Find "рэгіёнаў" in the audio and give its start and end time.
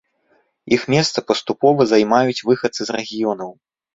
2.99-3.55